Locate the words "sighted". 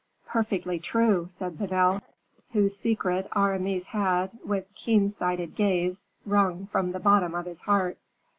5.11-5.53